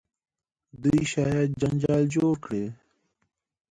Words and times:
دوی 0.81 1.01
شاید 1.13 1.49
جنجال 1.61 2.03
جوړ 2.15 2.33
کړي. 2.43 2.65